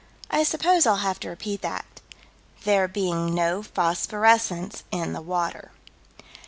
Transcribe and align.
I 0.31 0.41
suppose 0.41 0.87
I'll 0.87 0.95
have 1.05 1.19
to 1.19 1.29
repeat 1.29 1.61
that:"... 1.61 1.85
there 2.65 2.87
being 2.87 3.35
no 3.35 3.61
phosphorescence 3.61 4.83
in 4.91 5.13
the 5.13 5.21
water." 5.21 5.69